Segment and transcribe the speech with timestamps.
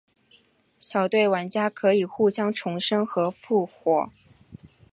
[0.79, 4.09] 小队玩家可以互相重生和复活。